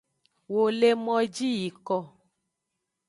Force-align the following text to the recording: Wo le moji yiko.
Wo 0.53 0.63
le 0.79 0.89
moji 1.03 1.49
yiko. 1.59 1.97